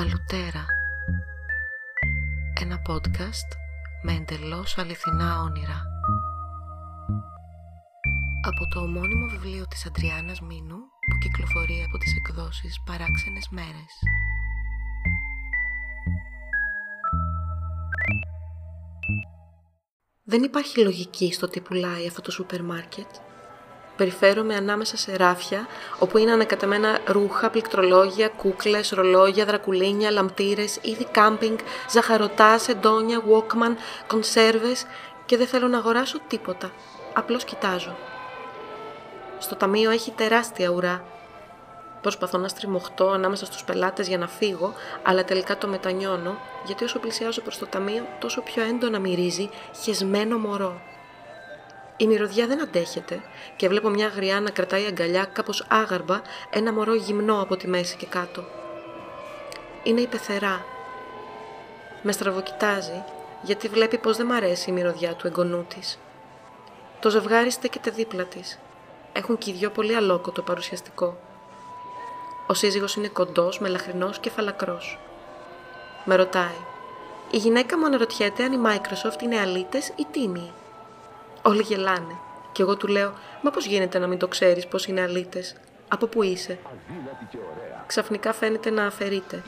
Αλουτέρα. 0.00 0.66
Ένα 2.60 2.82
podcast 2.88 3.48
με 4.02 4.12
εντελώς 4.12 4.78
αληθινά 4.78 5.40
όνειρα. 5.42 5.82
Από 8.42 8.68
το 8.68 8.80
ομώνυμο 8.80 9.26
βιβλίο 9.26 9.66
της 9.66 9.86
Αντριάννας 9.86 10.40
Μίνου 10.40 10.76
που 10.76 11.18
κυκλοφορεί 11.20 11.82
από 11.86 11.98
τις 11.98 12.14
εκδόσεις 12.16 12.82
Παράξενες 12.86 13.48
Μέρες 13.50 13.94
Δεν 20.22 20.42
υπάρχει 20.42 20.80
λογική 20.80 21.32
στο 21.32 21.48
τι 21.48 21.60
πουλάει 21.60 22.06
αυτό 22.06 22.20
το 22.20 22.30
σούπερ 22.30 22.62
μάρκετ 22.62 23.08
περιφέρομαι 24.00 24.54
ανάμεσα 24.54 24.96
σε 24.96 25.16
ράφια, 25.16 25.66
όπου 25.98 26.18
είναι 26.18 26.32
ανακατεμένα 26.32 26.98
ρούχα, 27.06 27.50
πληκτρολόγια, 27.50 28.28
κούκλες, 28.28 28.90
ρολόγια, 28.90 29.44
δρακουλίνια, 29.44 30.10
λαμπτήρες, 30.10 30.78
είδη 30.82 31.04
κάμπινγκ, 31.04 31.58
ζαχαρωτάς, 31.90 32.62
σεντόνια, 32.62 33.22
walkman, 33.30 33.74
κονσέρβες 34.06 34.86
και 35.26 35.36
δεν 35.36 35.46
θέλω 35.46 35.68
να 35.68 35.78
αγοράσω 35.78 36.18
τίποτα. 36.26 36.70
Απλώς 37.14 37.44
κοιτάζω. 37.44 37.96
Στο 39.38 39.56
ταμείο 39.56 39.90
έχει 39.90 40.10
τεράστια 40.10 40.68
ουρά. 40.68 41.04
Προσπαθώ 42.00 42.38
να 42.38 42.48
στριμωχτώ 42.48 43.10
ανάμεσα 43.10 43.46
στους 43.46 43.64
πελάτες 43.64 44.08
για 44.08 44.18
να 44.18 44.28
φύγω, 44.28 44.74
αλλά 45.02 45.24
τελικά 45.24 45.58
το 45.58 45.68
μετανιώνω, 45.68 46.38
γιατί 46.66 46.84
όσο 46.84 46.98
πλησιάζω 46.98 47.40
προς 47.40 47.58
το 47.58 47.66
ταμείο, 47.66 48.06
τόσο 48.18 48.40
πιο 48.40 48.62
έντονα 48.62 48.98
μυρίζει 48.98 49.50
χεσμένο 49.82 50.38
μωρό. 50.38 50.80
Η 52.00 52.06
μυρωδιά 52.06 52.46
δεν 52.46 52.62
αντέχεται 52.62 53.22
και 53.56 53.68
βλέπω 53.68 53.88
μια 53.88 54.06
γριά 54.06 54.40
να 54.40 54.50
κρατάει 54.50 54.86
αγκαλιά 54.86 55.24
κάπως 55.24 55.66
άγαρμπα 55.68 56.20
ένα 56.50 56.72
μωρό 56.72 56.94
γυμνό 56.94 57.40
από 57.40 57.56
τη 57.56 57.68
μέση 57.68 57.96
και 57.96 58.06
κάτω. 58.06 58.44
Είναι 59.82 60.00
η 60.00 60.06
πεθερά. 60.06 60.64
Με 62.02 62.12
στραβοκοιτάζει 62.12 63.04
γιατί 63.42 63.68
βλέπει 63.68 63.98
πως 63.98 64.16
δεν 64.16 64.26
μ' 64.26 64.32
αρέσει 64.32 64.70
η 64.70 64.72
μυρωδιά 64.72 65.14
του 65.14 65.26
εγγονού 65.26 65.66
της. 65.68 65.98
Το 67.00 67.10
ζευγάρι 67.10 67.50
στέκεται 67.50 67.90
δίπλα 67.90 68.24
της. 68.24 68.58
Έχουν 69.12 69.38
και 69.38 69.50
οι 69.50 69.52
δυο 69.52 69.70
πολύ 69.70 69.96
αλόκοτο 69.96 70.42
παρουσιαστικό. 70.42 71.18
Ο 72.46 72.54
σύζυγος 72.54 72.94
είναι 72.94 73.08
κοντός, 73.08 73.58
μελαχρινός 73.58 74.18
και 74.18 74.30
φαλακρός. 74.30 74.98
Με 76.04 76.14
ρωτάει. 76.14 76.58
Η 77.30 77.36
γυναίκα 77.36 77.78
μου 77.78 77.86
αναρωτιέται 77.86 78.44
αν 78.44 78.52
η 78.52 78.58
Microsoft 78.66 79.22
είναι 79.22 79.40
αλήτες 79.40 79.92
ή 79.96 80.06
τίμιοι; 80.10 80.52
Όλοι 81.42 81.62
γελάνε. 81.62 82.16
Και 82.52 82.62
εγώ 82.62 82.76
του 82.76 82.86
λέω, 82.86 83.12
μα 83.42 83.50
πώς 83.50 83.66
γίνεται 83.66 83.98
να 83.98 84.06
μην 84.06 84.18
το 84.18 84.28
ξέρεις 84.28 84.66
πώς 84.66 84.86
είναι 84.86 85.00
αλήτες; 85.00 85.56
Από 85.88 86.06
πού 86.06 86.22
είσαι; 86.22 86.58
Ξαφνικά 87.86 88.32
φαίνεται 88.32 88.70
να 88.70 88.86
αφαιρείται 88.86 89.42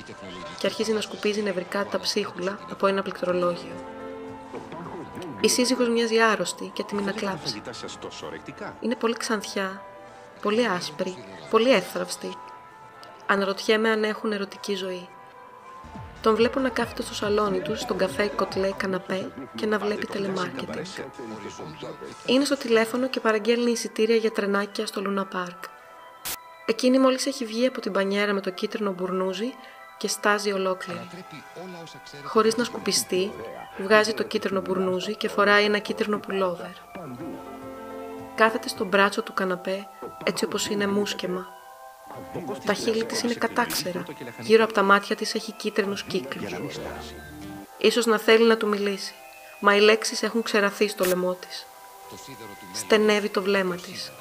και 0.58 0.66
αρχίζει 0.66 0.92
να 0.92 1.00
σκουπίζει 1.00 1.42
νευρικά 1.42 1.84
τα 1.84 2.00
ψίχουλα 2.00 2.58
από 2.70 2.86
ένα 2.86 3.02
πληκτρολόγιο. 3.02 3.72
Η 5.40 5.48
σύζυγος 5.48 5.88
μοιάζει 5.88 6.20
άρρωστη 6.20 6.70
και 6.74 6.82
έτοιμη 6.82 7.02
να 7.02 7.12
κλάψει. 7.12 7.62
Είναι 8.80 8.94
πολύ 8.94 9.16
ξανθιά, 9.16 9.82
πολύ 10.42 10.66
άσπρη, 10.66 11.24
πολύ 11.50 11.72
εύθραυστη. 11.72 12.36
Αναρωτιέμαι 13.26 13.90
αν 13.90 14.04
έχουν 14.04 14.32
ερωτική 14.32 14.74
ζωή. 14.74 15.08
Τον 16.22 16.34
βλέπω 16.34 16.60
να 16.60 16.68
κάθεται 16.68 17.02
στο 17.02 17.14
σαλόνι 17.14 17.60
του, 17.60 17.76
στον 17.76 17.96
καφέ 17.98 18.26
κοτλέ 18.26 18.70
καναπέ 18.76 19.30
και 19.54 19.66
να 19.66 19.78
βλέπει 19.78 20.06
τηλεμάρκετινγκ. 20.06 20.84
Είναι 22.26 22.44
στο 22.44 22.56
τηλέφωνο 22.56 23.08
και 23.08 23.20
παραγγέλνει 23.20 23.70
εισιτήρια 23.70 24.16
για 24.16 24.30
τρενάκια 24.30 24.86
στο 24.86 25.00
Λούνα 25.00 25.26
Πάρκ. 25.26 25.64
Εκείνη 26.66 26.98
μόλις 26.98 27.26
έχει 27.26 27.44
βγει 27.44 27.66
από 27.66 27.80
την 27.80 27.92
πανιέρα 27.92 28.32
με 28.32 28.40
το 28.40 28.50
κίτρινο 28.50 28.92
μπουρνούζι 28.92 29.54
και 29.98 30.08
στάζει 30.08 30.52
ολόκληρη. 30.52 31.08
Χωρίς 32.24 32.56
να 32.56 32.64
σκουπιστεί, 32.64 33.32
βγάζει 33.78 34.14
το 34.14 34.22
κίτρινο 34.22 34.60
μπουρνούζι 34.60 35.16
και 35.16 35.28
φοράει 35.28 35.64
ένα 35.64 35.78
κίτρινο 35.78 36.18
πουλόβερ. 36.18 36.74
Κάθεται 38.34 38.68
στο 38.68 38.84
μπράτσο 38.84 39.22
του 39.22 39.32
καναπέ 39.32 39.88
έτσι 40.24 40.44
όπως 40.44 40.66
είναι 40.66 40.86
μουσκεμα 40.86 41.46
τα 42.64 42.72
χείλη 42.72 43.04
της 43.04 43.22
είναι 43.22 43.34
κατάξερα. 43.34 44.04
Γύρω 44.40 44.64
από 44.64 44.72
τα 44.72 44.82
μάτια 44.82 45.16
της 45.16 45.34
έχει 45.34 45.52
κίτρινους 45.52 46.02
κύκλους. 46.02 46.52
Ίσως 47.78 48.06
να 48.06 48.18
θέλει 48.18 48.44
να 48.46 48.56
του 48.56 48.68
μιλήσει, 48.68 49.14
μα 49.60 49.76
οι 49.76 49.80
λέξεις 49.80 50.22
έχουν 50.22 50.42
ξεραθεί 50.42 50.88
στο 50.88 51.04
λαιμό 51.04 51.34
της. 51.34 51.66
Στενεύει 52.74 53.28
το 53.28 53.42
βλέμμα 53.42 53.76
της. 53.76 54.12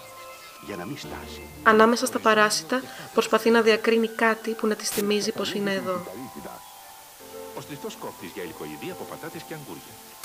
Ανάμεσα 1.64 2.06
στα 2.06 2.20
παράσιτα 2.20 2.82
προσπαθεί 3.14 3.50
να 3.50 3.62
διακρίνει 3.62 4.08
κάτι 4.08 4.52
που 4.52 4.68
να 4.68 4.76
της 4.76 4.90
θυμίζει 4.90 5.32
πως 5.32 5.54
είναι 5.54 5.74
εδώ. 5.74 6.06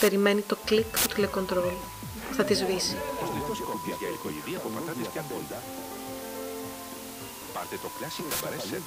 Περιμένει 0.00 0.40
το 0.40 0.56
κλικ 0.64 1.00
του 1.00 1.14
τηλεκοντρόλ. 1.14 1.72
Θα 2.32 2.44
τη 2.44 2.54
σβήσει. 2.54 2.96
Πάρτε 7.56 7.76
το 7.84 7.90
Classic 7.96 8.26
Cabaret 8.32 8.64
Set. 8.68 8.84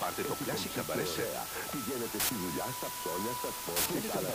Πάρτε 0.00 0.22
το 0.30 0.34
Classic 0.42 0.72
Cabaret 0.76 1.10
Set. 1.14 1.32
Πηγαίνετε 1.72 2.18
στη 2.24 2.34
δουλειά, 2.42 2.66
στα 2.78 2.88
ψώνια, 2.96 3.32
στα 3.40 3.50
σπορ 3.56 3.78
και 4.02 4.10
άλλα 4.18 4.30